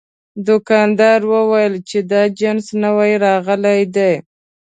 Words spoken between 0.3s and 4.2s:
دوکاندار وویل چې دا جنس نوي راغلي دي.